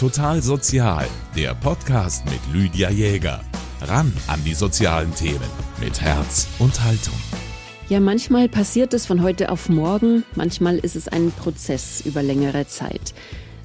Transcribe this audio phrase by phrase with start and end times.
[0.00, 1.06] Total Sozial,
[1.36, 3.44] der Podcast mit Lydia Jäger.
[3.82, 7.12] Ran an die sozialen Themen mit Herz und Haltung.
[7.90, 12.66] Ja, manchmal passiert es von heute auf morgen, manchmal ist es ein Prozess über längere
[12.66, 13.12] Zeit,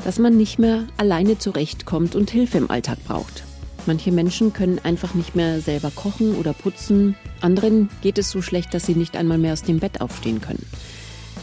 [0.04, 3.44] dass man nicht mehr alleine zurechtkommt und Hilfe im Alltag braucht.
[3.86, 8.74] Manche Menschen können einfach nicht mehr selber kochen oder putzen, anderen geht es so schlecht,
[8.74, 10.66] dass sie nicht einmal mehr aus dem Bett aufstehen können.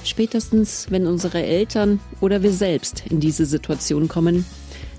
[0.04, 4.44] Spätestens, wenn unsere Eltern oder wir selbst in diese Situation kommen,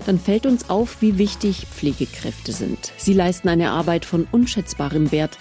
[0.06, 2.92] dann fällt uns auf, wie wichtig Pflegekräfte sind.
[2.96, 5.38] Sie leisten eine Arbeit von unschätzbarem Wert.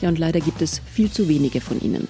[0.00, 2.08] Ja, und leider gibt es viel zu wenige von ihnen.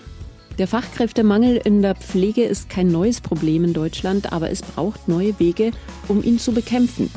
[0.58, 5.38] Der Fachkräftemangel in der Pflege ist kein neues Problem in Deutschland, aber es braucht neue
[5.38, 5.70] Wege,
[6.08, 7.10] um ihn zu bekämpfen.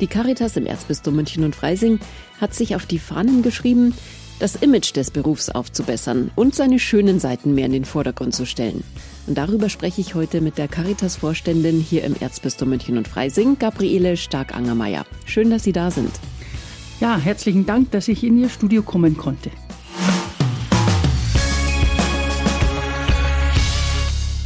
[0.00, 1.98] Die Caritas im Erzbistum München und Freising
[2.40, 3.94] hat sich auf die Fahnen geschrieben,
[4.38, 8.84] das Image des Berufs aufzubessern und seine schönen Seiten mehr in den Vordergrund zu stellen.
[9.26, 14.16] Und darüber spreche ich heute mit der Caritas-Vorständin hier im Erzbistum München und Freising, Gabriele
[14.16, 15.04] Stark-Angermeier.
[15.24, 16.12] Schön, dass Sie da sind.
[17.00, 19.50] Ja, herzlichen Dank, dass ich in Ihr Studio kommen konnte.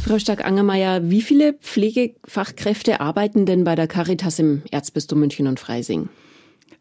[0.03, 6.09] Frau Stark-Angermeier, wie viele Pflegefachkräfte arbeiten denn bei der Caritas im Erzbistum München und Freising?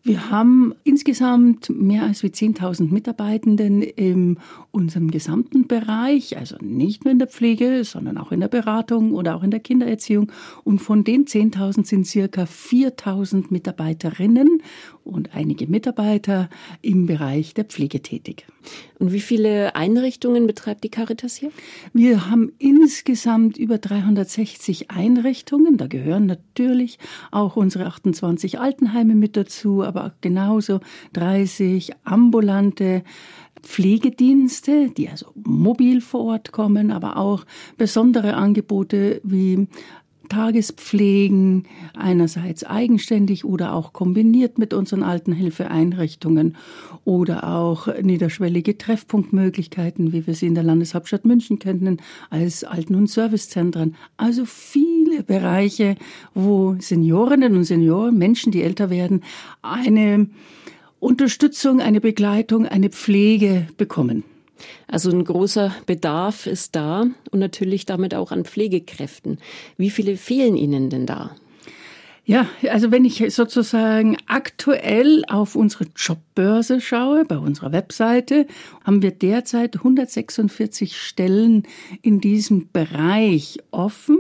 [0.03, 4.39] Wir haben insgesamt mehr als wie 10.000 Mitarbeitenden in
[4.71, 9.37] unserem gesamten Bereich, also nicht nur in der Pflege, sondern auch in der Beratung oder
[9.37, 10.33] auch in der Kindererziehung.
[10.65, 14.63] Und von den 10.000 sind circa 4.000 Mitarbeiterinnen
[15.11, 16.49] und einige Mitarbeiter
[16.83, 18.47] im Bereich der Pflege tätig.
[18.99, 21.51] Und wie viele Einrichtungen betreibt die Caritas hier?
[21.93, 25.77] Wir haben insgesamt über 360 Einrichtungen.
[25.77, 26.99] Da gehören natürlich
[27.31, 30.81] auch unsere 28 Altenheime mit dazu, aber genauso
[31.15, 33.03] 30 ambulante
[33.63, 37.45] Pflegedienste, die also mobil vor Ort kommen, aber auch
[37.77, 39.69] besondere Angebote wie
[40.31, 41.65] Tagespflegen,
[41.95, 46.57] einerseits eigenständig oder auch kombiniert mit unseren Altenhilfeeinrichtungen
[47.05, 53.11] oder auch niederschwellige Treffpunktmöglichkeiten, wie wir sie in der Landeshauptstadt München kennen, als Alten- und
[53.11, 53.97] Servicezentren.
[54.17, 55.97] Also viele Bereiche,
[56.33, 59.23] wo Seniorinnen und Senioren, Menschen, die älter werden,
[59.61, 60.29] eine
[61.01, 64.23] Unterstützung, eine Begleitung, eine Pflege bekommen.
[64.87, 69.39] Also ein großer Bedarf ist da und natürlich damit auch an Pflegekräften.
[69.77, 71.35] Wie viele fehlen Ihnen denn da?
[72.31, 78.47] Ja, also wenn ich sozusagen aktuell auf unsere Jobbörse schaue, bei unserer Webseite,
[78.85, 81.65] haben wir derzeit 146 Stellen
[82.03, 84.17] in diesem Bereich offen.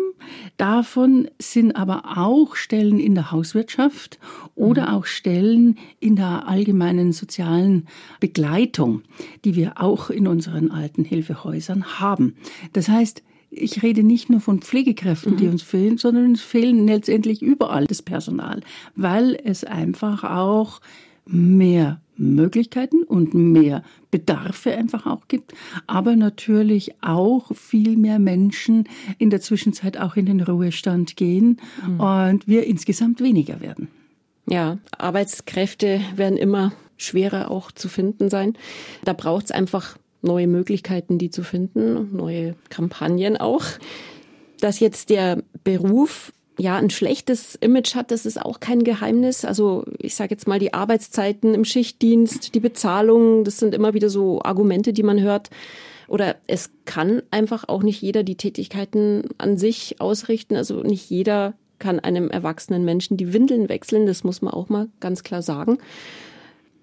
[0.56, 4.18] Davon sind aber auch Stellen in der Hauswirtschaft
[4.54, 4.94] oder mhm.
[4.94, 7.86] auch Stellen in der allgemeinen sozialen
[8.20, 9.02] Begleitung,
[9.44, 12.36] die wir auch in unseren alten Hilfehäusern haben.
[12.72, 15.52] Das heißt, ich rede nicht nur von Pflegekräften, die mhm.
[15.52, 18.60] uns fehlen, sondern es fehlen letztendlich überall das Personal,
[18.94, 20.80] weil es einfach auch
[21.32, 25.54] mehr Möglichkeiten und mehr Bedarfe einfach auch gibt,
[25.86, 32.00] aber natürlich auch viel mehr Menschen in der Zwischenzeit auch in den Ruhestand gehen mhm.
[32.00, 33.88] und wir insgesamt weniger werden.
[34.46, 38.54] Ja, Arbeitskräfte werden immer schwerer auch zu finden sein.
[39.04, 43.64] Da braucht es einfach neue Möglichkeiten, die zu finden, neue Kampagnen auch.
[44.60, 49.44] Dass jetzt der Beruf ja ein schlechtes Image hat, das ist auch kein Geheimnis.
[49.44, 54.10] Also ich sage jetzt mal die Arbeitszeiten im Schichtdienst, die Bezahlung, das sind immer wieder
[54.10, 55.50] so Argumente, die man hört.
[56.08, 60.56] Oder es kann einfach auch nicht jeder die Tätigkeiten an sich ausrichten.
[60.56, 64.88] Also nicht jeder kann einem erwachsenen Menschen die Windeln wechseln, das muss man auch mal
[65.00, 65.78] ganz klar sagen.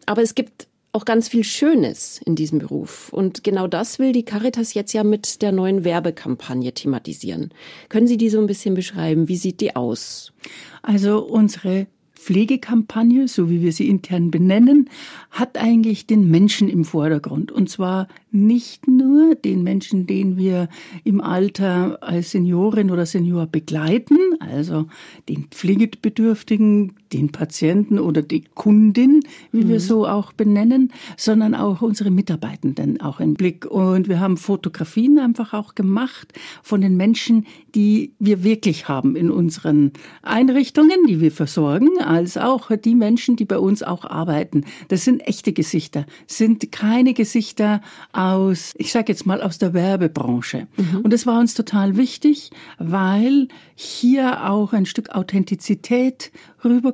[0.05, 3.13] Aber es gibt auch ganz viel Schönes in diesem Beruf.
[3.13, 7.53] Und genau das will die Caritas jetzt ja mit der neuen Werbekampagne thematisieren.
[7.87, 9.27] Können Sie die so ein bisschen beschreiben?
[9.27, 10.33] Wie sieht die aus?
[10.81, 14.89] Also unsere Pflegekampagne, so wie wir sie intern benennen,
[15.29, 17.51] hat eigentlich den Menschen im Vordergrund.
[17.51, 20.67] Und zwar nicht nur den Menschen, den wir
[21.03, 24.87] im Alter als Seniorin oder Senior begleiten, also
[25.29, 29.21] den Pflegebedürftigen, den Patienten oder die Kundin,
[29.51, 29.69] wie mhm.
[29.69, 33.65] wir so auch benennen, sondern auch unsere Mitarbeitenden auch im Blick.
[33.65, 36.33] Und wir haben Fotografien einfach auch gemacht
[36.63, 37.45] von den Menschen,
[37.75, 43.45] die wir wirklich haben in unseren Einrichtungen, die wir versorgen, als auch die Menschen, die
[43.45, 44.65] bei uns auch arbeiten.
[44.87, 47.81] Das sind echte Gesichter, sind keine Gesichter
[48.13, 50.67] aus, ich sage jetzt mal, aus der Werbebranche.
[50.77, 51.01] Mhm.
[51.01, 56.31] Und das war uns total wichtig, weil hier auch ein Stück Authentizität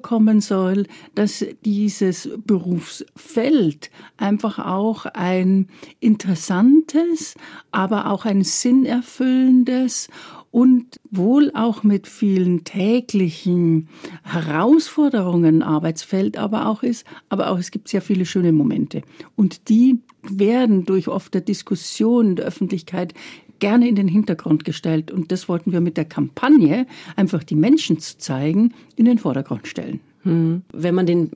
[0.04, 0.86] rüberkommen soll,
[1.16, 5.68] dass dieses Berufsfeld einfach auch ein
[6.00, 7.36] interessantes,
[7.72, 10.10] aber auch ein sinnerfüllendes
[10.52, 13.90] und wohl auch mit vielen täglichen
[14.24, 19.02] Herausforderungen Arbeitsfeld aber auch ist, aber auch es gibt sehr viele schöne Momente.
[19.36, 23.14] Und die werden durch oft der Diskussion der Öffentlichkeit
[23.64, 25.10] gerne in den Hintergrund gestellt.
[25.10, 29.70] Und das wollten wir mit der Kampagne, einfach die Menschen zu zeigen, in den Vordergrund
[29.70, 30.02] stellen.
[30.24, 30.64] Hm.
[30.74, 31.32] Wenn man den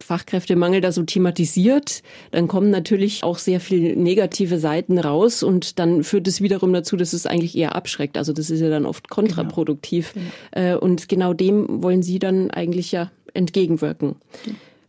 [0.00, 2.02] Fachkräftemangel da so thematisiert,
[2.32, 6.96] dann kommen natürlich auch sehr viele negative Seiten raus und dann führt es wiederum dazu,
[6.96, 8.18] dass es eigentlich eher abschreckt.
[8.18, 10.14] Also das ist ja dann oft kontraproduktiv.
[10.14, 10.26] Genau.
[10.50, 10.78] Genau.
[10.80, 14.16] Und genau dem wollen Sie dann eigentlich ja entgegenwirken.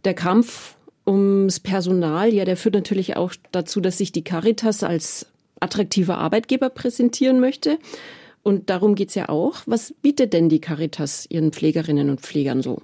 [0.05, 0.75] Der Kampf
[1.05, 5.27] ums Personal, ja, der führt natürlich auch dazu, dass sich die Caritas als
[5.59, 7.79] attraktiver Arbeitgeber präsentieren möchte.
[8.43, 9.57] Und darum geht's ja auch.
[9.65, 12.81] Was bietet denn die Caritas ihren Pflegerinnen und Pflegern so?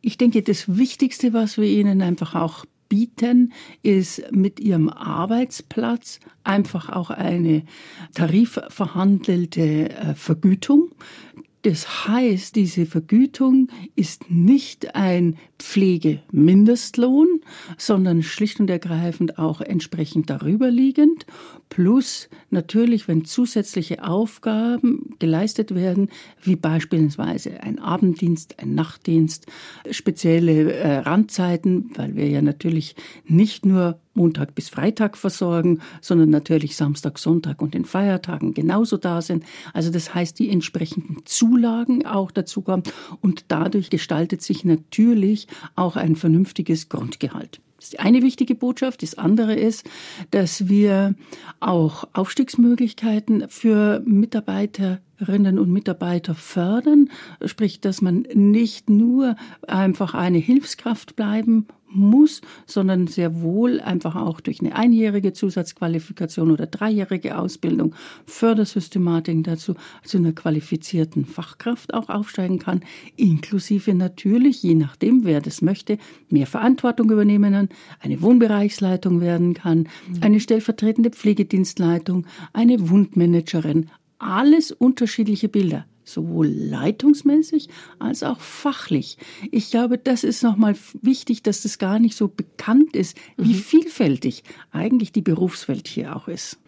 [0.00, 3.52] Ich denke, das Wichtigste, was wir ihnen einfach auch bieten,
[3.82, 7.64] ist mit ihrem Arbeitsplatz einfach auch eine
[8.14, 10.90] tarifverhandelte äh, Vergütung.
[11.62, 17.40] Das heißt, diese Vergütung ist nicht ein Pflegemindestlohn,
[17.76, 21.26] sondern schlicht und ergreifend auch entsprechend darüber liegend.
[21.68, 26.10] Plus natürlich, wenn zusätzliche Aufgaben geleistet werden,
[26.42, 29.46] wie beispielsweise ein Abenddienst, ein Nachtdienst,
[29.90, 32.94] spezielle äh, Randzeiten, weil wir ja natürlich
[33.26, 39.22] nicht nur Montag bis Freitag versorgen, sondern natürlich Samstag, Sonntag und den Feiertagen genauso da
[39.22, 39.44] sind.
[39.72, 42.82] Also das heißt, die entsprechenden Zulagen auch dazu kommen
[43.22, 47.60] und dadurch gestaltet sich natürlich auch ein vernünftiges Grundgehalt.
[47.76, 49.02] Das ist die eine wichtige Botschaft.
[49.02, 49.88] Das andere ist,
[50.32, 51.14] dass wir
[51.60, 54.02] auch Aufstiegsmöglichkeiten für
[55.18, 57.10] Mitarbeiterinnen und Mitarbeiter fördern.
[57.44, 59.36] Sprich, dass man nicht nur
[59.66, 66.66] einfach eine Hilfskraft bleiben muss, sondern sehr wohl einfach auch durch eine einjährige Zusatzqualifikation oder
[66.66, 67.94] dreijährige Ausbildung,
[68.26, 69.74] Fördersystematiken dazu,
[70.04, 72.82] zu einer qualifizierten Fachkraft auch aufsteigen kann,
[73.16, 75.96] inklusive natürlich, je nachdem, wer das möchte,
[76.28, 77.68] mehr Verantwortung übernehmen kann,
[78.00, 80.20] eine Wohnbereichsleitung werden kann, mhm.
[80.20, 83.88] eine stellvertretende Pflegedienstleitung, eine Wundmanagerin,
[84.18, 87.68] alles unterschiedliche Bilder sowohl leitungsmäßig
[87.98, 89.18] als auch fachlich.
[89.50, 93.58] Ich glaube, das ist nochmal wichtig, dass das gar nicht so bekannt ist, wie mhm.
[93.58, 94.42] vielfältig
[94.72, 96.58] eigentlich die Berufswelt hier auch ist.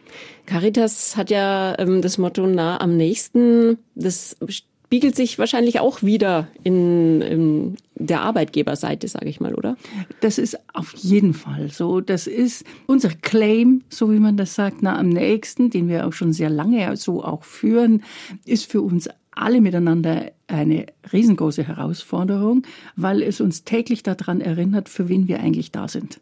[0.46, 3.78] Caritas hat ja ähm, das Motto nah am nächsten.
[3.94, 9.76] Das spiegelt sich wahrscheinlich auch wieder in, in der Arbeitgeberseite, sage ich mal, oder?
[10.20, 12.00] Das ist auf jeden Fall so.
[12.00, 16.12] Das ist unser Claim, so wie man das sagt, nah am nächsten, den wir auch
[16.12, 18.02] schon sehr lange so auch führen,
[18.46, 19.08] ist für uns
[19.40, 22.62] alle miteinander eine riesengroße Herausforderung,
[22.96, 26.20] weil es uns täglich daran erinnert, für wen wir eigentlich da sind.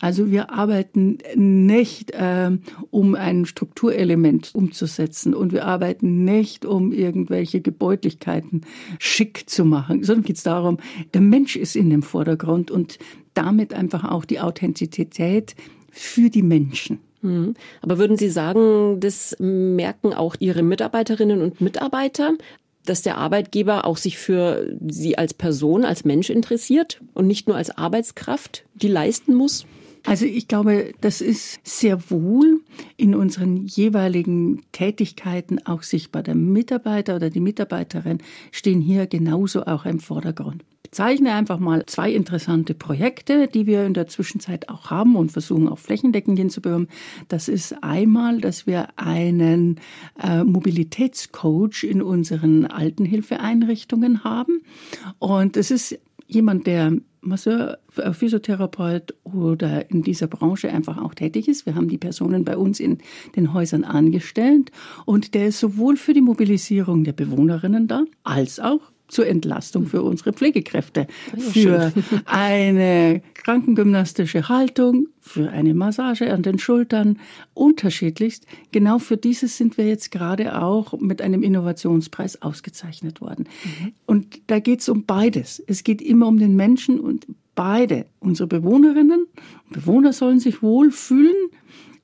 [0.00, 2.50] Also wir arbeiten nicht, äh,
[2.90, 8.62] um ein Strukturelement umzusetzen und wir arbeiten nicht, um irgendwelche Gebäudlichkeiten
[8.98, 10.78] schick zu machen, sondern geht es darum,
[11.14, 12.98] der Mensch ist in dem Vordergrund und
[13.34, 15.54] damit einfach auch die Authentizität
[15.90, 16.98] für die Menschen.
[17.22, 17.54] Mhm.
[17.82, 22.34] Aber würden Sie sagen, das merken auch Ihre Mitarbeiterinnen und Mitarbeiter,
[22.84, 27.56] dass der Arbeitgeber auch sich für Sie als Person, als Mensch interessiert und nicht nur
[27.56, 29.66] als Arbeitskraft, die leisten muss?
[30.06, 32.60] Also ich glaube, das ist sehr wohl
[32.96, 36.22] in unseren jeweiligen Tätigkeiten auch sichtbar.
[36.22, 38.18] Der Mitarbeiter oder die Mitarbeiterin
[38.52, 40.62] stehen hier genauso auch im Vordergrund
[40.96, 45.68] zeichne einfach mal zwei interessante Projekte, die wir in der Zwischenzeit auch haben und versuchen
[45.68, 46.88] auch flächendeckend hinzubekommen.
[47.28, 49.78] Das ist einmal, dass wir einen
[50.22, 54.62] äh, Mobilitätscoach in unseren Altenhilfeeinrichtungen haben.
[55.18, 61.46] Und es ist jemand, der Masseur, äh, Physiotherapeut oder in dieser Branche einfach auch tätig
[61.46, 61.66] ist.
[61.66, 62.98] Wir haben die Personen bei uns in
[63.36, 64.70] den Häusern angestellt
[65.04, 70.02] und der ist sowohl für die Mobilisierung der Bewohnerinnen da, als auch zur Entlastung für
[70.02, 71.06] unsere Pflegekräfte,
[71.38, 71.92] für
[72.24, 77.18] eine krankengymnastische Haltung, für eine Massage an den Schultern,
[77.54, 78.46] unterschiedlichst.
[78.72, 83.48] Genau für dieses sind wir jetzt gerade auch mit einem Innovationspreis ausgezeichnet worden.
[83.64, 83.92] Mhm.
[84.06, 85.62] Und da geht es um beides.
[85.66, 89.26] Es geht immer um den Menschen und beide, unsere Bewohnerinnen
[89.66, 91.34] und Bewohner sollen sich wohlfühlen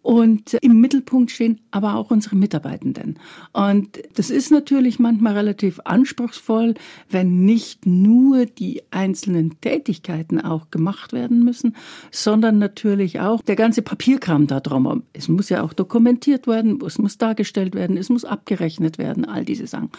[0.02, 3.18] und im Mittelpunkt stehen aber auch unsere Mitarbeitenden.
[3.52, 6.74] Und das ist natürlich manchmal relativ anspruchsvoll,
[7.08, 11.76] wenn nicht nur die einzelnen Tätigkeiten auch gemacht werden müssen,
[12.10, 15.04] sondern natürlich auch der ganze Papierkram da drum.
[15.12, 19.44] Es muss ja auch dokumentiert werden, es muss dargestellt werden, es muss abgerechnet werden, all
[19.44, 19.90] diese Sachen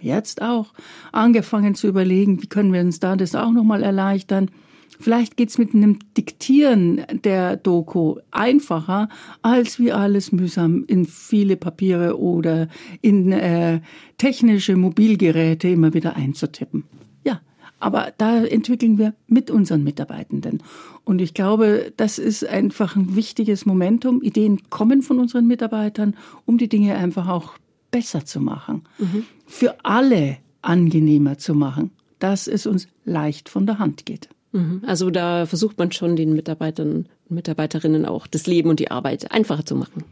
[0.00, 0.72] jetzt auch
[1.12, 4.50] angefangen zu überlegen, wie können wir uns da das auch nochmal erleichtern.
[4.98, 9.08] Vielleicht geht's mit einem Diktieren der Doku einfacher,
[9.42, 12.68] als wie alles mühsam in viele Papiere oder
[13.02, 13.80] in äh,
[14.18, 16.84] technische Mobilgeräte immer wieder einzutippen.
[17.24, 17.40] Ja,
[17.78, 20.62] aber da entwickeln wir mit unseren Mitarbeitenden.
[21.04, 24.22] Und ich glaube, das ist einfach ein wichtiges Momentum.
[24.22, 27.54] Ideen kommen von unseren Mitarbeitern, um die Dinge einfach auch
[27.90, 28.82] besser zu machen.
[28.98, 29.24] Mhm.
[29.46, 34.28] Für alle angenehmer zu machen, dass es uns leicht von der Hand geht.
[34.56, 34.82] Mhm.
[34.86, 39.30] Also da versucht man schon den Mitarbeitern und Mitarbeiterinnen auch das Leben und die Arbeit
[39.30, 40.04] einfacher zu machen.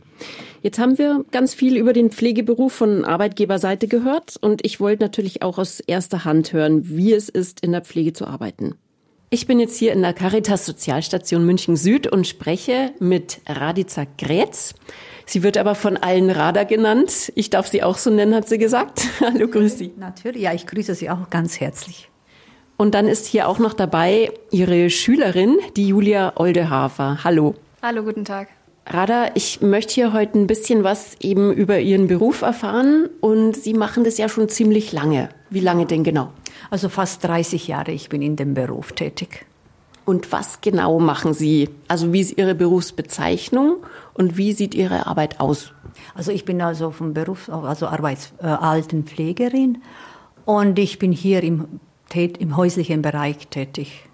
[0.62, 5.42] Jetzt haben wir ganz viel über den Pflegeberuf von Arbeitgeberseite gehört und ich wollte natürlich
[5.42, 8.74] auch aus erster Hand hören, wie es ist, in der Pflege zu arbeiten.
[9.30, 14.74] Ich bin jetzt hier in der Caritas Sozialstation München Süd und spreche mit Radica Grätz.
[15.26, 17.32] Sie wird aber von allen Rada genannt.
[17.34, 19.08] Ich darf sie auch so nennen, hat sie gesagt.
[19.20, 19.92] Hallo, grüß Sie.
[19.96, 22.10] Natürlich, ja, ich grüße Sie auch ganz herzlich.
[22.76, 27.22] Und dann ist hier auch noch dabei Ihre Schülerin, die Julia Oldehafer.
[27.22, 27.54] Hallo.
[27.82, 28.48] Hallo, guten Tag.
[28.86, 33.74] Rada, ich möchte hier heute ein bisschen was eben über Ihren Beruf erfahren und Sie
[33.74, 35.28] machen das ja schon ziemlich lange.
[35.50, 36.32] Wie lange denn genau?
[36.70, 39.46] Also fast 30 Jahre ich bin in dem Beruf tätig.
[40.04, 41.70] Und was genau machen Sie?
[41.88, 43.76] Also wie ist Ihre Berufsbezeichnung
[44.12, 45.72] und wie sieht Ihre Arbeit aus?
[46.14, 49.78] Also ich bin also vom Beruf, also Arbeits, äh, Altenpflegerin
[50.44, 51.80] und ich bin hier im
[52.14, 54.08] im häuslichen Bereich tätig.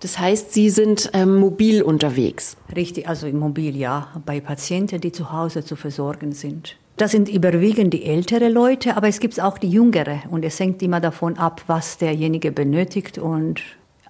[0.00, 2.56] Das heißt, Sie sind ähm, mobil unterwegs?
[2.74, 6.76] Richtig, also Mobil, ja, bei Patienten, die zu Hause zu versorgen sind.
[6.98, 10.82] Das sind überwiegend die ältere Leute, aber es gibt auch die jüngere und es hängt
[10.82, 13.62] immer davon ab, was derjenige benötigt und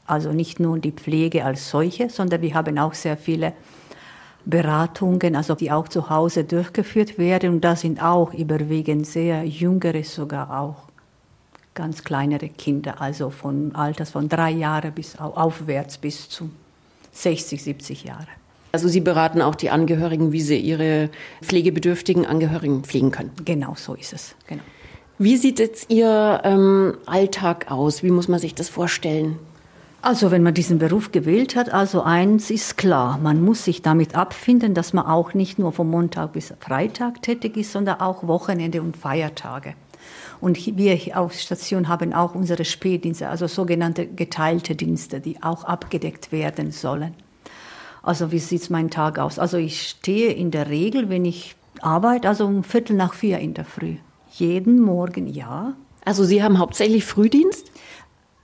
[0.07, 3.55] also nicht nur die Pflege als solche, sondern wir haben auch sehr viele
[4.45, 10.05] Beratungen, also die auch zu Hause durchgeführt werden und da sind auch überwiegend sehr jüngere
[10.05, 10.87] sogar auch
[11.77, 16.51] ganz kleinere Kinder, also von Alters von drei Jahren bis aufwärts bis zu
[17.13, 18.27] 60, 70 Jahre.
[18.73, 21.09] Also Sie beraten auch die Angehörigen, wie sie ihre
[21.43, 23.31] pflegebedürftigen Angehörigen pflegen können.
[23.45, 24.35] Genau, so ist es.
[24.49, 24.63] Genau.
[25.19, 28.03] Wie sieht jetzt Ihr ähm, Alltag aus?
[28.03, 29.39] Wie muss man sich das vorstellen?
[30.03, 34.15] Also wenn man diesen Beruf gewählt hat, also eins ist klar, man muss sich damit
[34.15, 38.83] abfinden, dass man auch nicht nur vom Montag bis Freitag tätig ist, sondern auch Wochenende
[38.83, 39.75] und Feiertage.
[40.41, 46.33] Und wir auf Station haben auch unsere Spätdienste, also sogenannte geteilte Dienste, die auch abgedeckt
[46.33, 47.15] werden sollen.
[48.03, 49.39] Also wie sieht mein Tag aus?
[49.39, 53.55] Also ich stehe in der Regel, wenn ich arbeite, also um Viertel nach vier in
[53.55, 53.97] der Früh.
[54.31, 55.75] Jeden Morgen, ja.
[56.05, 57.73] Also Sie haben hauptsächlich Frühdienst?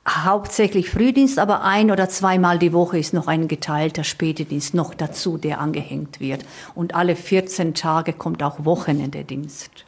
[0.08, 5.38] Hauptsächlich Frühdienst, aber ein oder zweimal die Woche ist noch ein geteilter Spätdienst noch dazu,
[5.38, 6.44] der angehängt wird.
[6.74, 9.84] Und alle 14 Tage kommt auch Wochenendedienst.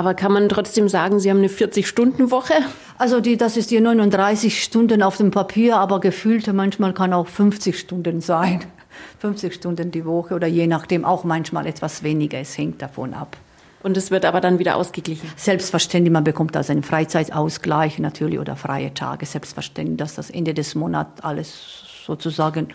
[0.00, 2.54] Aber kann man trotzdem sagen, Sie haben eine 40-Stunden-Woche?
[2.96, 7.26] Also die, das ist die 39 Stunden auf dem Papier, aber gefühlte manchmal kann auch
[7.26, 8.64] 50 Stunden sein.
[9.18, 12.38] 50 Stunden die Woche oder je nachdem auch manchmal etwas weniger.
[12.38, 13.36] Es hängt davon ab.
[13.82, 15.30] Und es wird aber dann wieder ausgeglichen?
[15.36, 19.26] Selbstverständlich, man bekommt also einen Freizeitausgleich natürlich oder freie Tage.
[19.26, 22.68] Selbstverständlich, dass das Ende des Monats alles sozusagen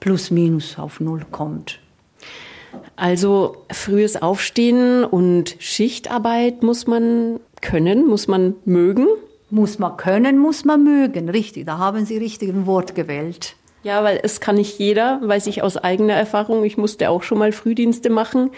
[0.00, 1.78] plus minus auf Null kommt.
[2.96, 9.06] Also frühes Aufstehen und Schichtarbeit muss man können, muss man mögen.
[9.50, 11.66] Muss man können, muss man mögen, richtig.
[11.66, 13.54] Da haben Sie richtig ein Wort gewählt.
[13.84, 16.64] Ja, weil es kann nicht jeder, weiß ich aus eigener Erfahrung.
[16.64, 18.50] Ich musste auch schon mal Frühdienste machen.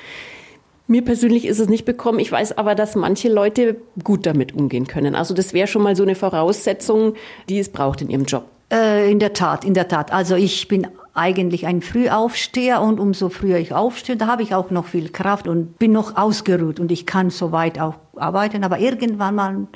[0.87, 2.21] Mir persönlich ist es nicht bekommen.
[2.21, 5.17] Ich weiß aber, dass manche Leute gut damit umgehen können.
[5.17, 7.15] Also das wäre schon mal so eine Voraussetzung,
[7.49, 8.45] die es braucht in ihrem Job.
[8.73, 10.13] Äh, in der Tat, in der Tat.
[10.13, 14.71] Also ich bin eigentlich ein Frühaufsteher und umso früher ich aufstehe, da habe ich auch
[14.71, 18.65] noch viel Kraft und bin noch ausgeruht und ich kann soweit auch arbeiten.
[18.65, 19.67] Aber irgendwann mal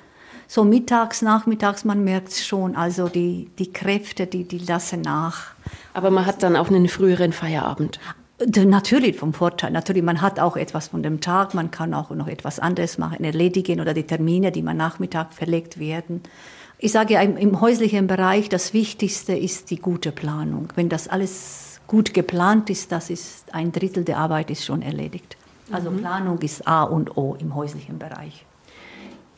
[0.46, 5.52] so mittags, nachmittags, man merkt es schon, also die, die Kräfte, die, die lassen nach.
[5.94, 8.00] Aber man hat dann auch einen früheren Feierabend.
[8.56, 9.70] Natürlich vom Vorteil.
[9.70, 13.22] Natürlich, man hat auch etwas von dem Tag, man kann auch noch etwas anderes machen,
[13.22, 16.22] erledigen oder die Termine, die man Nachmittag verlegt werden.
[16.82, 20.72] Ich sage ja, im, im häuslichen Bereich, das Wichtigste ist die gute Planung.
[20.76, 25.36] Wenn das alles gut geplant ist, das ist ein Drittel der Arbeit ist schon erledigt.
[25.70, 25.98] Also mhm.
[25.98, 28.46] Planung ist A und O im häuslichen Bereich.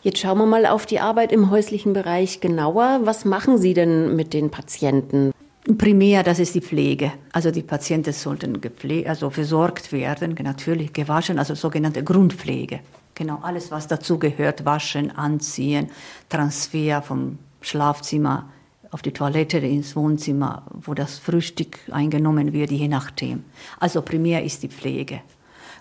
[0.02, 3.00] Jetzt schauen wir mal auf die Arbeit im häuslichen Bereich genauer.
[3.02, 5.32] Was machen Sie denn mit den Patienten?
[5.78, 7.12] Primär, das ist die Pflege.
[7.32, 12.80] Also die Patienten sollten gepflegt, also versorgt werden, natürlich gewaschen, also sogenannte Grundpflege.
[13.14, 15.90] Genau, alles, was dazu gehört, waschen, anziehen,
[16.28, 18.49] Transfer vom Schlafzimmer
[18.90, 23.45] auf die Toilette ins Wohnzimmer, wo das Frühstück eingenommen wird, je nachdem.
[23.81, 25.21] Also primär ist die Pflege.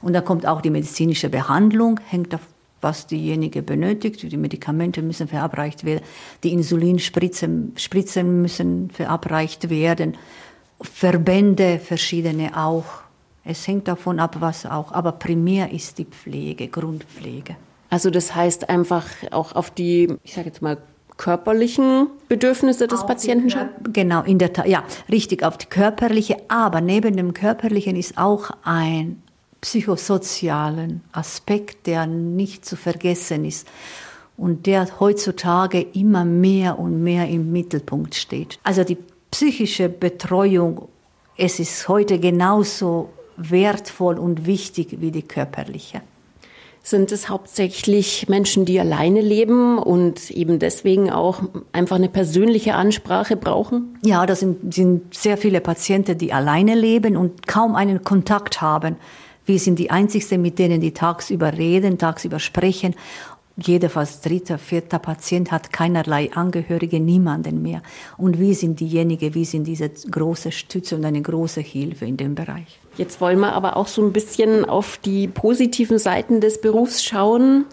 [0.01, 2.33] Und da kommt auch die medizinische Behandlung, hängt
[2.81, 4.23] was diejenige benötigt.
[4.23, 6.03] Die Medikamente müssen verabreicht werden,
[6.43, 10.17] die Insulinspritzen Spritzen müssen verabreicht werden,
[10.81, 12.85] Verbände verschiedene auch.
[13.43, 14.91] Es hängt davon ab, was auch.
[14.91, 17.55] Aber primär ist die Pflege, Grundpflege.
[17.89, 20.77] Also das heißt einfach auch auf die, ich sage jetzt mal,
[21.17, 23.69] körperlichen Bedürfnisse des Patienten schauen?
[23.93, 26.37] Genau, in der Tat, ja, richtig, auf die körperliche.
[26.47, 29.21] Aber neben dem körperlichen ist auch ein
[29.61, 33.67] psychosozialen Aspekt, der nicht zu vergessen ist
[34.35, 38.57] und der heutzutage immer mehr und mehr im Mittelpunkt steht.
[38.63, 38.97] Also die
[39.29, 40.87] psychische Betreuung,
[41.37, 46.01] es ist heute genauso wertvoll und wichtig wie die körperliche.
[46.83, 53.37] Sind es hauptsächlich Menschen, die alleine leben und eben deswegen auch einfach eine persönliche Ansprache
[53.37, 53.99] brauchen?
[54.03, 58.95] Ja, das sind, sind sehr viele Patienten, die alleine leben und kaum einen Kontakt haben.
[59.45, 62.95] Wir sind die Einzigsten, mit denen die tagsüber reden, tagsüber sprechen
[63.57, 67.81] jeder fast dritter, vierter Patient hat keinerlei Angehörige, niemanden mehr.
[68.17, 72.35] Und wir sind diejenigen, wir sind diese große Stütze und eine große Hilfe in dem
[72.35, 72.79] Bereich.
[72.97, 77.65] Jetzt wollen wir aber auch so ein bisschen auf die positiven Seiten des Berufs schauen,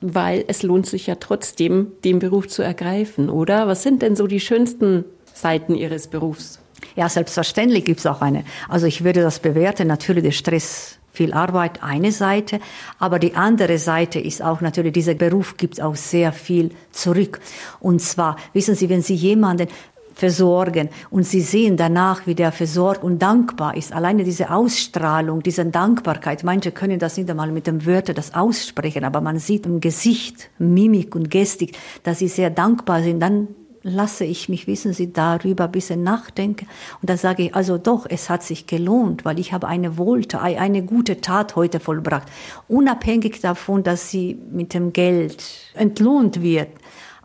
[0.00, 3.68] weil es lohnt sich ja trotzdem, den Beruf zu ergreifen, oder?
[3.68, 6.60] Was sind denn so die schönsten Seiten Ihres Berufs?
[6.96, 8.44] Ja, selbstverständlich gibt es auch eine.
[8.68, 12.58] Also ich würde das bewerten, natürlich der Stress viel Arbeit, eine Seite,
[12.98, 17.40] aber die andere Seite ist auch natürlich, dieser Beruf gibt auch sehr viel zurück.
[17.80, 19.68] Und zwar, wissen Sie, wenn Sie jemanden
[20.14, 25.64] versorgen und Sie sehen danach, wie der versorgt und dankbar ist, alleine diese Ausstrahlung, diese
[25.66, 29.80] Dankbarkeit, manche können das nicht einmal mit dem Wörter das aussprechen, aber man sieht im
[29.80, 33.48] Gesicht, Mimik und Gestik, dass sie sehr dankbar sind, dann
[33.82, 36.66] lasse ich mich, wissen Sie, darüber ein bisschen nachdenken.
[37.00, 40.42] Und dann sage ich, also doch, es hat sich gelohnt, weil ich habe eine Wohltat,
[40.42, 42.28] eine gute Tat heute vollbracht.
[42.68, 46.68] Unabhängig davon, dass sie mit dem Geld entlohnt wird.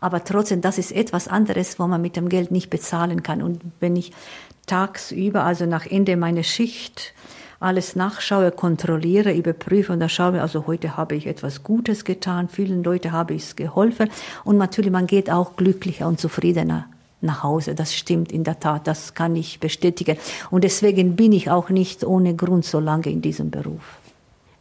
[0.00, 3.42] Aber trotzdem, das ist etwas anderes, wo man mit dem Geld nicht bezahlen kann.
[3.42, 4.12] Und wenn ich
[4.66, 7.14] tagsüber, also nach Ende meiner Schicht,
[7.60, 12.84] alles nachschaue, kontrolliere, überprüfe und da schaue, also heute habe ich etwas Gutes getan, vielen
[12.84, 14.10] Leuten habe ich es geholfen
[14.44, 16.86] und natürlich man geht auch glücklicher und zufriedener
[17.20, 17.74] nach Hause.
[17.74, 20.16] Das stimmt in der Tat, das kann ich bestätigen.
[20.50, 23.98] Und deswegen bin ich auch nicht ohne Grund so lange in diesem Beruf.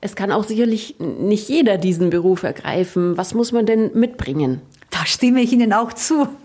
[0.02, 3.18] Es kann auch sicherlich nicht jeder diesen Beruf ergreifen.
[3.18, 4.62] Was muss man denn mitbringen?
[4.90, 6.28] Da stimme ich Ihnen auch zu.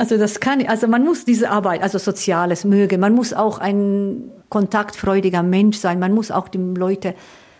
[0.00, 3.00] Also das kann, also man muss diese Arbeit, also Soziales mögen.
[3.00, 5.98] Man muss auch ein kontaktfreudiger Mensch sein.
[5.98, 7.14] Man muss auch die Leute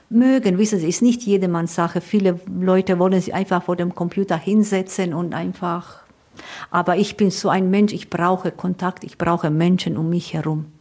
[0.09, 0.57] mögen.
[0.57, 2.01] Wissen Sie, ist nicht jedermanns Sache.
[2.01, 5.99] Viele Leute wollen sich einfach vor dem Computer hinsetzen und einfach.
[6.71, 7.93] Aber ich bin so ein Mensch.
[7.93, 9.05] Ich brauche Kontakt.
[9.05, 10.73] Ich brauche Menschen um mich herum.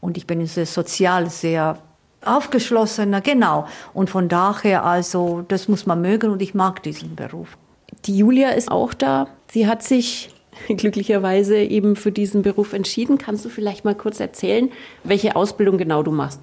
[0.00, 1.76] Und ich bin sehr sozial sehr
[2.24, 3.66] aufgeschlossener, genau.
[3.94, 7.58] Und von daher, also, das muss man mögen und ich mag diesen Beruf.
[8.04, 9.26] Die Julia ist auch da.
[9.50, 10.33] Sie hat sich
[10.68, 13.18] glücklicherweise eben für diesen Beruf entschieden.
[13.18, 14.70] Kannst du vielleicht mal kurz erzählen,
[15.02, 16.40] welche Ausbildung genau du machst?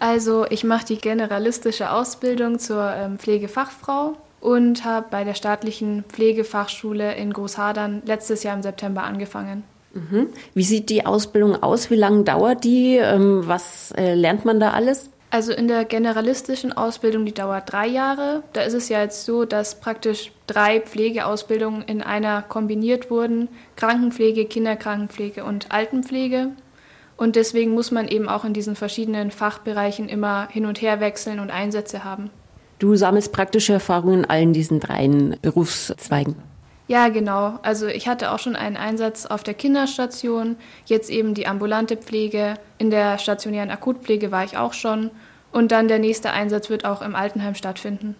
[0.00, 7.14] Also ich mache die generalistische Ausbildung zur ähm, Pflegefachfrau und habe bei der staatlichen Pflegefachschule
[7.14, 9.64] in Großhadern letztes Jahr im September angefangen.
[9.94, 10.28] Mhm.
[10.54, 11.90] Wie sieht die Ausbildung aus?
[11.90, 12.96] Wie lange dauert die?
[12.96, 15.08] Ähm, was äh, lernt man da alles?
[15.34, 18.44] Also in der generalistischen Ausbildung, die dauert drei Jahre.
[18.52, 23.48] Da ist es ja jetzt so, dass praktisch drei Pflegeausbildungen in einer kombiniert wurden.
[23.74, 26.50] Krankenpflege, Kinderkrankenpflege und Altenpflege.
[27.16, 31.40] Und deswegen muss man eben auch in diesen verschiedenen Fachbereichen immer hin und her wechseln
[31.40, 32.30] und Einsätze haben.
[32.78, 36.36] Du sammelst praktische Erfahrungen in allen diesen dreien Berufszweigen.
[36.86, 37.58] Ja, genau.
[37.62, 42.54] Also ich hatte auch schon einen Einsatz auf der Kinderstation, jetzt eben die ambulante Pflege.
[42.78, 45.10] In der stationären Akutpflege war ich auch schon.
[45.50, 48.16] Und dann der nächste Einsatz wird auch im Altenheim stattfinden.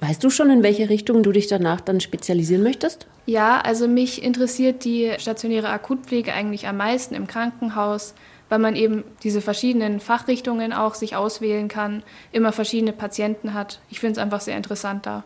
[0.00, 3.06] Weißt du schon, in welche Richtung du dich danach dann spezialisieren möchtest?
[3.26, 8.14] Ja, also mich interessiert die stationäre Akutpflege eigentlich am meisten im Krankenhaus,
[8.48, 13.80] weil man eben diese verschiedenen Fachrichtungen auch sich auswählen kann, immer verschiedene Patienten hat.
[13.88, 15.24] Ich finde es einfach sehr interessant da.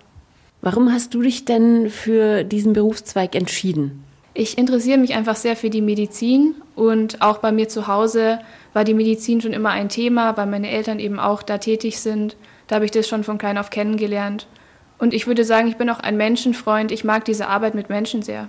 [0.61, 4.05] Warum hast du dich denn für diesen Berufszweig entschieden?
[4.35, 8.39] Ich interessiere mich einfach sehr für die Medizin und auch bei mir zu Hause
[8.73, 12.37] war die Medizin schon immer ein Thema, weil meine Eltern eben auch da tätig sind.
[12.67, 14.47] Da habe ich das schon von klein auf kennengelernt.
[14.99, 16.93] Und ich würde sagen, ich bin auch ein Menschenfreund.
[16.93, 18.49] Ich mag diese Arbeit mit Menschen sehr.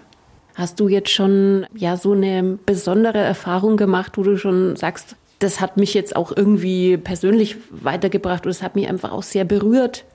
[0.55, 5.61] Hast du jetzt schon ja so eine besondere Erfahrung gemacht, wo du schon sagst, das
[5.61, 10.05] hat mich jetzt auch irgendwie persönlich weitergebracht und es hat mich einfach auch sehr berührt?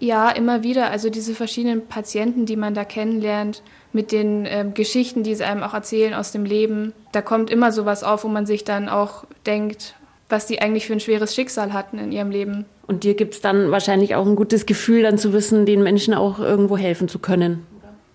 [0.00, 0.90] Ja, immer wieder.
[0.90, 5.62] Also diese verschiedenen Patienten, die man da kennenlernt, mit den ähm, Geschichten, die sie einem
[5.62, 9.24] auch erzählen aus dem Leben, da kommt immer sowas auf, wo man sich dann auch
[9.46, 9.94] denkt,
[10.28, 12.66] was die eigentlich für ein schweres Schicksal hatten in ihrem Leben.
[12.86, 16.14] Und dir gibt es dann wahrscheinlich auch ein gutes Gefühl, dann zu wissen, den Menschen
[16.14, 17.66] auch irgendwo helfen zu können.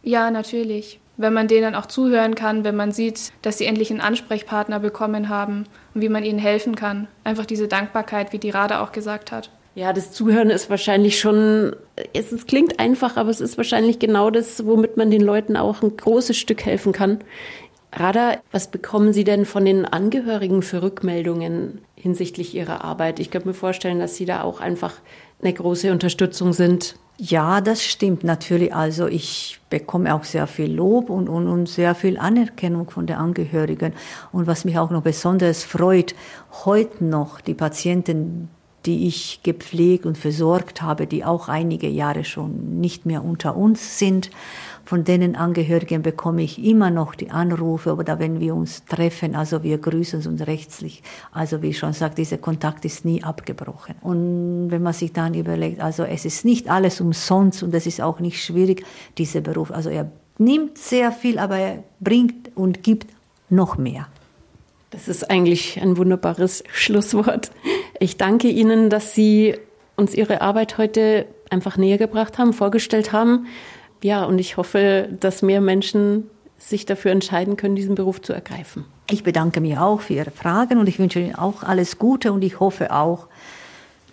[0.03, 0.99] Ja, natürlich.
[1.17, 5.29] Wenn man denen auch zuhören kann, wenn man sieht, dass sie endlich einen Ansprechpartner bekommen
[5.29, 7.07] haben und wie man ihnen helfen kann.
[7.23, 9.51] Einfach diese Dankbarkeit, wie die Rada auch gesagt hat.
[9.75, 11.75] Ja, das Zuhören ist wahrscheinlich schon,
[12.13, 15.81] es, es, klingt einfach, aber es ist wahrscheinlich genau das, womit man den Leuten auch
[15.81, 17.19] ein großes Stück helfen kann.
[17.91, 23.19] Rada, was bekommen Sie denn von den Angehörigen für Rückmeldungen hinsichtlich Ihrer Arbeit?
[23.19, 24.93] Ich könnte mir vorstellen, dass Sie da auch einfach
[25.41, 26.95] eine große Unterstützung sind.
[27.17, 28.73] Ja, das stimmt natürlich.
[28.73, 33.17] Also ich bekomme auch sehr viel Lob und, und, und sehr viel Anerkennung von den
[33.17, 33.93] Angehörigen.
[34.31, 36.15] Und was mich auch noch besonders freut,
[36.65, 38.49] heute noch die Patienten,
[38.85, 43.97] die ich gepflegt und versorgt habe, die auch einige Jahre schon nicht mehr unter uns
[43.97, 44.29] sind.
[44.85, 49.63] Von denen Angehörigen bekomme ich immer noch die Anrufe oder wenn wir uns treffen, also
[49.63, 51.01] wir grüßen uns rechtlich.
[51.31, 53.95] Also wie ich schon sagte, dieser Kontakt ist nie abgebrochen.
[54.01, 58.01] Und wenn man sich dann überlegt, also es ist nicht alles umsonst und es ist
[58.01, 58.85] auch nicht schwierig,
[59.17, 59.71] dieser Beruf.
[59.71, 63.07] Also er nimmt sehr viel, aber er bringt und gibt
[63.49, 64.07] noch mehr.
[64.93, 67.51] Das ist eigentlich ein wunderbares Schlusswort.
[67.99, 69.55] Ich danke Ihnen, dass Sie
[69.95, 73.45] uns Ihre Arbeit heute einfach näher gebracht haben, vorgestellt haben.
[74.01, 78.85] Ja, und ich hoffe, dass mehr Menschen sich dafür entscheiden können, diesen Beruf zu ergreifen.
[79.09, 82.43] Ich bedanke mich auch für Ihre Fragen und ich wünsche Ihnen auch alles Gute und
[82.43, 83.27] ich hoffe auch,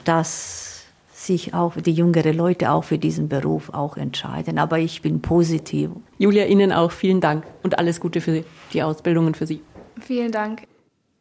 [0.04, 4.58] dass sich auch die jüngeren Leute auch für diesen Beruf auch entscheiden.
[4.58, 5.90] Aber ich bin positiv.
[6.18, 9.60] Julia, Ihnen auch vielen Dank und alles Gute für die Ausbildungen für Sie.
[10.00, 10.62] Vielen Dank.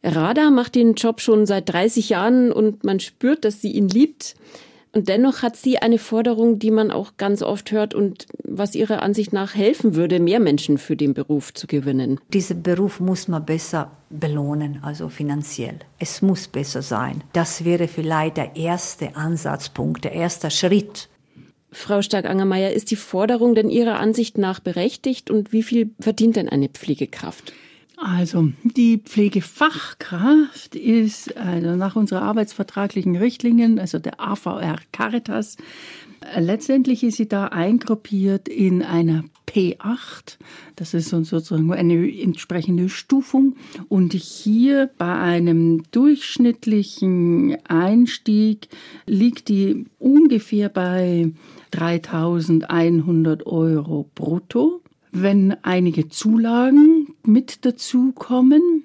[0.02, 4.34] Rada macht den Job schon seit 30 Jahren und man spürt, dass sie ihn liebt.
[4.92, 9.02] Und dennoch hat sie eine Forderung, die man auch ganz oft hört und was ihrer
[9.02, 12.18] Ansicht nach helfen würde, mehr Menschen für den Beruf zu gewinnen.
[12.32, 15.78] Diesen Beruf muss man besser belohnen, also finanziell.
[16.00, 17.22] Es muss besser sein.
[17.32, 21.08] Das wäre vielleicht der erste Ansatzpunkt, der erste Schritt.
[21.70, 26.48] Frau Stark-Angermeier, ist die Forderung denn Ihrer Ansicht nach berechtigt und wie viel verdient denn
[26.48, 27.52] eine Pflegekraft?
[28.02, 35.58] Also die Pflegefachkraft ist also nach unserer arbeitsvertraglichen Richtlinien, also der AVR Caritas,
[36.38, 40.38] letztendlich ist sie da eingruppiert in einer P8.
[40.76, 43.56] Das ist sozusagen eine entsprechende Stufung.
[43.90, 48.68] Und hier bei einem durchschnittlichen Einstieg
[49.04, 51.32] liegt die ungefähr bei
[51.72, 54.80] 3100 Euro brutto
[55.12, 58.84] wenn einige Zulagen mit dazukommen,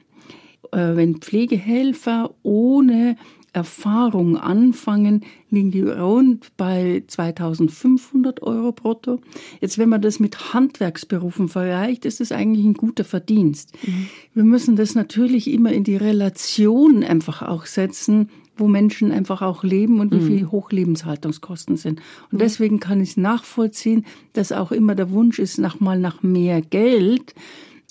[0.71, 3.17] äh, wenn Pflegehelfer ohne
[3.54, 9.21] Erfahrung anfangen, liegen die rund bei 2500 Euro brutto.
[9.62, 13.71] Jetzt, wenn man das mit Handwerksberufen vergleicht, ist es eigentlich ein guter Verdienst.
[13.88, 14.08] Mhm.
[14.34, 19.63] Wir müssen das natürlich immer in die Relation einfach auch setzen wo Menschen einfach auch
[19.63, 20.28] leben und wie mhm.
[20.28, 22.00] viel Hochlebenshaltungskosten sind.
[22.32, 22.38] Und mhm.
[22.38, 27.36] deswegen kann ich nachvollziehen, dass auch immer der Wunsch ist, nach mal nach mehr Geld.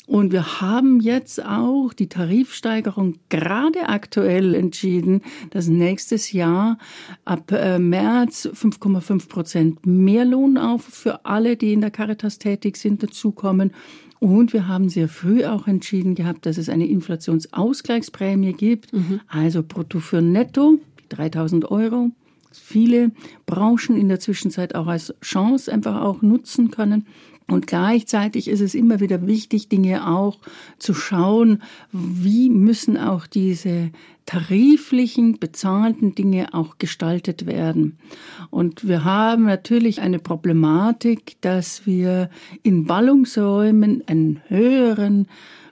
[0.07, 6.79] Und wir haben jetzt auch die Tarifsteigerung gerade aktuell entschieden, dass nächstes Jahr
[7.25, 12.77] ab äh, März 5,5 Prozent mehr Lohn auf für alle, die in der Caritas tätig
[12.77, 13.73] sind, dazukommen.
[14.21, 19.21] Und wir haben sehr früh auch entschieden gehabt, dass es eine Inflationsausgleichsprämie gibt, mhm.
[19.29, 20.79] also brutto für netto,
[21.11, 22.11] 3000 Euro.
[22.53, 23.11] Viele
[23.47, 27.07] Branchen in der Zwischenzeit auch als Chance einfach auch nutzen können.
[27.47, 30.39] Und gleichzeitig ist es immer wieder wichtig, Dinge auch
[30.79, 33.91] zu schauen, wie müssen auch diese
[34.25, 37.99] tariflichen, bezahlten Dinge auch gestaltet werden.
[38.51, 42.31] Und wir haben natürlich eine Problematik, dass wir
[42.63, 45.29] in Ballungsräumen einen höheren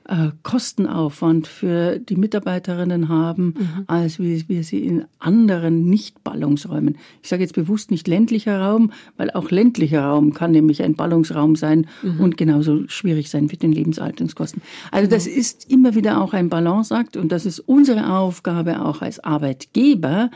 [0.08, 3.84] äh, Kostenaufwand für die Mitarbeiterinnen haben, mhm.
[3.86, 6.98] als wie wir sie in anderen Nicht-Ballungsräumen.
[7.22, 11.56] Ich sage jetzt bewusst nicht ländlicher Raum, weil auch ländlicher Raum kann nämlich ein Ballungsraum
[11.56, 12.20] sein mhm.
[12.20, 14.62] und genauso schwierig sein mit den Lebenshaltungskosten.
[14.90, 15.32] Also das mhm.
[15.32, 20.30] ist immer wieder auch ein Balanceakt und das ist unsere Aufgabe auch als Arbeitgeber,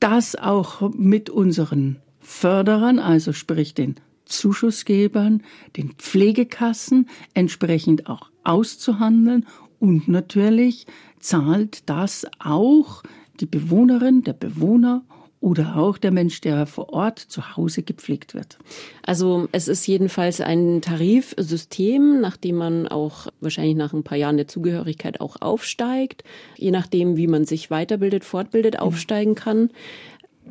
[0.00, 5.42] das auch mit unseren Förderern, also sprich den Zuschussgebern,
[5.76, 9.46] den Pflegekassen entsprechend auch auszuhandeln
[9.78, 10.86] und natürlich
[11.20, 13.02] zahlt das auch
[13.40, 15.02] die Bewohnerin, der Bewohner
[15.40, 18.58] oder auch der Mensch, der vor Ort zu Hause gepflegt wird.
[19.02, 24.48] Also es ist jedenfalls ein Tarifsystem, nachdem man auch wahrscheinlich nach ein paar Jahren der
[24.48, 26.24] Zugehörigkeit auch aufsteigt,
[26.56, 29.70] je nachdem, wie man sich weiterbildet, fortbildet, aufsteigen kann.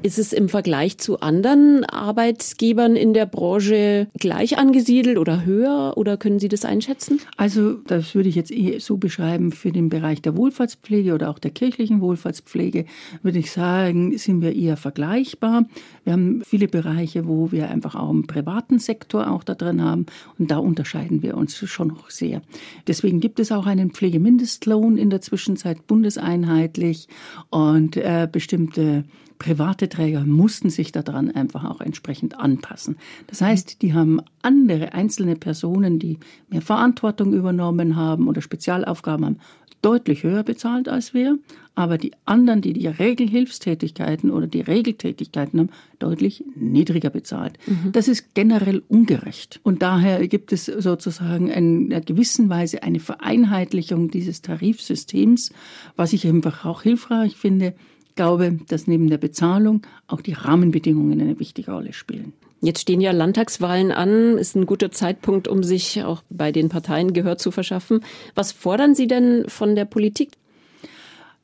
[0.03, 6.17] Ist es im Vergleich zu anderen Arbeitgebern in der Branche gleich angesiedelt oder höher oder
[6.17, 7.19] können Sie das einschätzen?
[7.35, 11.39] Also das würde ich jetzt eh so beschreiben für den Bereich der Wohlfahrtspflege oder auch
[11.39, 12.85] der kirchlichen Wohlfahrtspflege,
[13.23, 15.65] würde ich sagen, sind wir eher vergleichbar.
[16.03, 20.05] Wir haben viele Bereiche, wo wir einfach auch im privaten Sektor auch da drin haben
[20.37, 22.43] und da unterscheiden wir uns schon noch sehr.
[22.85, 27.07] Deswegen gibt es auch einen Pflegemindestlohn in der Zwischenzeit bundeseinheitlich
[27.49, 29.03] und äh, bestimmte
[29.39, 32.97] private Träger mussten sich daran einfach auch entsprechend anpassen.
[33.27, 36.17] Das heißt, die haben andere einzelne Personen, die
[36.49, 39.39] mehr Verantwortung übernommen haben oder Spezialaufgaben haben,
[39.81, 41.37] deutlich höher bezahlt als wir,
[41.75, 45.69] aber die anderen, die die Regelhilfstätigkeiten oder die Regeltätigkeiten haben,
[45.99, 47.59] deutlich niedriger bezahlt.
[47.67, 47.91] Mhm.
[47.91, 49.59] Das ist generell ungerecht.
[49.63, 55.51] Und daher gibt es sozusagen in einer gewissen Weise eine Vereinheitlichung dieses Tarifsystems,
[55.95, 57.75] was ich einfach auch hilfreich finde,
[58.17, 62.33] glaube, dass neben der Bezahlung auch die Rahmenbedingungen eine wichtige Rolle spielen.
[62.59, 67.13] Jetzt stehen ja Landtagswahlen an, ist ein guter Zeitpunkt, um sich auch bei den Parteien
[67.13, 68.03] Gehör zu verschaffen.
[68.35, 70.31] Was fordern Sie denn von der Politik?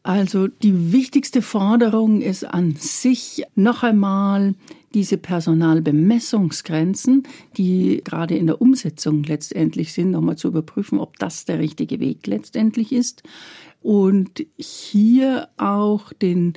[0.02, 4.56] Also die wichtigste Forderung ist an sich noch einmal
[4.94, 7.24] diese Personalbemessungsgrenzen,
[7.58, 12.28] die gerade in der Umsetzung letztendlich sind, nochmal zu überprüfen, ob das der richtige Weg
[12.28, 13.24] letztendlich ist
[13.84, 16.54] und hier auch den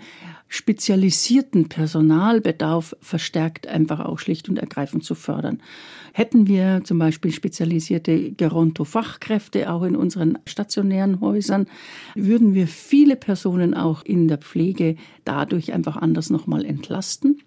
[0.46, 5.60] spezialisierten Personalbedarf verstärkt einfach auch schlicht und ergreifend zu fördern.
[6.12, 11.66] Hätten wir zum Beispiel spezialisierte Geronto-Fachkräfte auch in unseren stationären Häusern,
[12.14, 17.40] würden wir viele Personen auch in der Pflege dadurch einfach anders nochmal entlasten.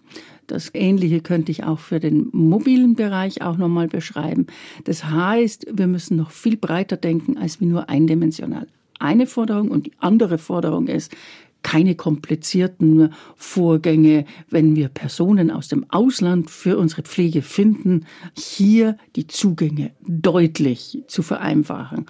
[0.45, 4.47] Das Ähnliche könnte ich auch für den mobilen Bereich auch nochmal beschreiben.
[4.83, 8.67] Das heißt, wir müssen noch viel breiter denken als wie nur eindimensional
[8.99, 11.15] eine Forderung und die andere Forderung ist,
[11.62, 18.05] keine komplizierten Vorgänge, wenn wir Personen aus dem Ausland für unsere Pflege finden,
[18.38, 22.05] hier die Zugänge deutlich zu vereinfachen.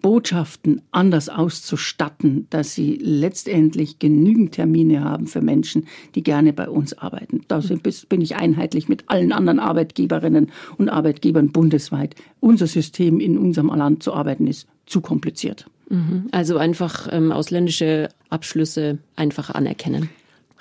[0.00, 6.92] Botschaften anders auszustatten, dass sie letztendlich genügend Termine haben für Menschen, die gerne bei uns
[6.92, 7.40] arbeiten.
[7.48, 7.62] Da
[8.10, 12.16] bin ich einheitlich mit allen anderen Arbeitgeberinnen und Arbeitgebern bundesweit.
[12.38, 15.70] Unser System in unserem Land zu arbeiten ist zu kompliziert.
[15.88, 16.28] Mhm.
[16.32, 20.08] Also einfach ähm, ausländische Abschlüsse einfach anerkennen.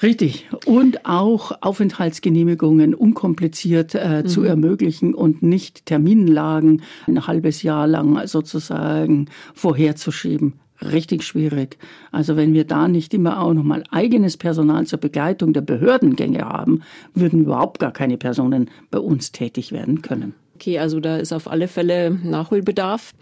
[0.02, 0.50] Richtig.
[0.66, 4.28] Und auch Aufenthaltsgenehmigungen unkompliziert äh, mhm.
[4.28, 10.54] zu ermöglichen und nicht Terminlagen ein halbes Jahr lang sozusagen vorherzuschieben.
[10.82, 11.78] Richtig schwierig.
[12.12, 16.82] Also wenn wir da nicht immer auch nochmal eigenes Personal zur Begleitung der Behördengänge haben,
[17.14, 20.34] würden überhaupt gar keine Personen bei uns tätig werden können.
[20.63, 23.13] Okay, also da ist auf alle Fälle Nachholbedarf.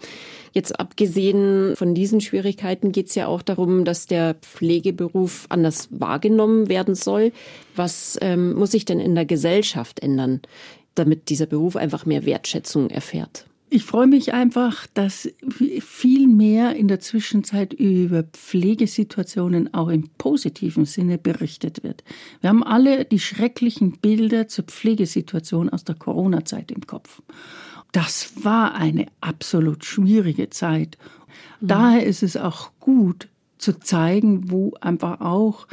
[0.52, 6.68] Jetzt abgesehen von diesen Schwierigkeiten geht es ja auch darum, dass der Pflegeberuf anders wahrgenommen
[6.68, 7.32] werden soll.
[7.74, 10.40] Was ähm, muss sich denn in der Gesellschaft ändern,
[10.94, 13.46] damit dieser Beruf einfach mehr Wertschätzung erfährt?
[13.74, 15.30] Ich freue mich einfach, dass
[15.80, 22.04] viel mehr in der Zwischenzeit über Pflegesituationen auch im positiven Sinne berichtet wird.
[22.42, 27.22] Wir haben alle die schrecklichen Bilder zur Pflegesituation aus der Corona-Zeit im Kopf.
[27.92, 30.98] Das war eine absolut schwierige Zeit.
[31.62, 31.68] Mhm.
[31.68, 35.66] Daher ist es auch gut zu zeigen, wo einfach auch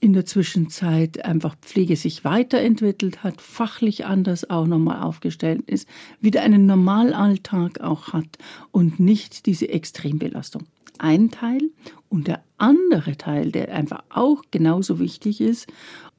[0.00, 5.88] in der Zwischenzeit einfach Pflege sich weiterentwickelt hat, fachlich anders auch nochmal aufgestellt ist,
[6.20, 8.38] wieder einen Normalalltag auch hat
[8.70, 10.64] und nicht diese Extrembelastung.
[10.98, 11.60] Ein Teil
[12.08, 15.68] und der andere Teil, der einfach auch genauso wichtig ist,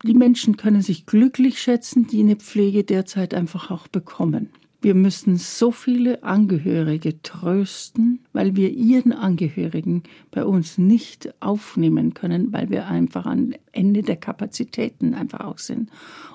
[0.03, 4.49] die Menschen können sich glücklich schätzen, die eine Pflege derzeit einfach auch bekommen.
[4.81, 12.53] Wir müssen so viele Angehörige trösten, weil wir ihren Angehörigen bei uns nicht aufnehmen können,
[12.53, 15.89] weil wir einfach am Ende der Kapazitäten einfach auch sind.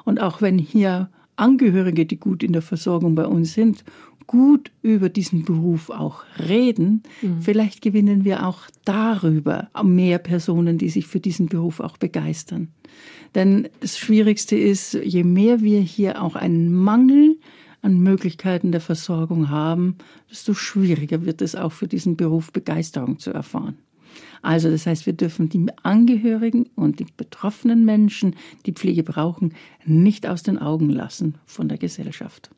[0.05, 3.83] Und auch wenn hier Angehörige, die gut in der Versorgung bei uns sind,
[4.27, 7.41] gut über diesen Beruf auch reden, mhm.
[7.41, 12.69] vielleicht gewinnen wir auch darüber mehr Personen, die sich für diesen Beruf auch begeistern.
[13.35, 17.34] Denn das Schwierigste ist, je mehr wir hier auch einen Mangel
[17.85, 19.97] an Möglichkeiten der Versorgung haben,
[20.31, 23.79] desto schwieriger wird es auch für diesen Beruf Begeisterung zu erfahren.
[24.42, 30.27] Also das heißt, wir dürfen die Angehörigen und die betroffenen Menschen, die Pflege brauchen, nicht
[30.27, 32.51] aus den Augen lassen von der Gesellschaft.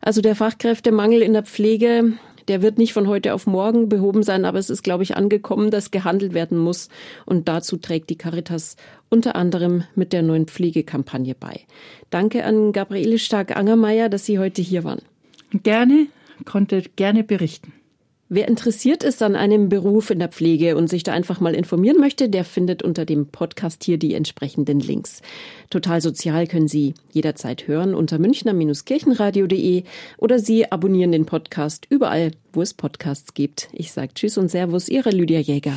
[0.00, 2.12] Also der Fachkräftemangel in der Pflege,
[2.48, 5.70] der wird nicht von heute auf morgen behoben sein, aber es ist, glaube ich, angekommen,
[5.70, 6.88] dass gehandelt werden muss.
[7.26, 8.76] Und dazu trägt die Caritas
[9.10, 11.60] unter anderem mit der neuen Pflegekampagne bei.
[12.10, 15.02] Danke an Gabriele Stark-Angermeier, dass Sie heute hier waren.
[15.62, 16.06] Gerne,
[16.44, 17.72] konnte gerne berichten.
[18.30, 22.00] Wer interessiert ist an einem Beruf in der Pflege und sich da einfach mal informieren
[22.00, 25.20] möchte, der findet unter dem Podcast hier die entsprechenden Links.
[25.68, 29.84] Total Sozial können Sie jederzeit hören unter münchner-kirchenradio.de
[30.16, 33.68] oder Sie abonnieren den Podcast überall, wo es Podcasts gibt.
[33.72, 35.74] Ich sage Tschüss und Servus, Ihre Lydia Jäger.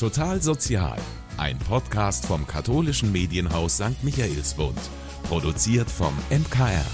[0.00, 0.98] Total Sozial,
[1.36, 4.02] ein Podcast vom katholischen Medienhaus St.
[4.02, 4.78] Michaelsbund,
[5.28, 6.84] produziert vom MKR.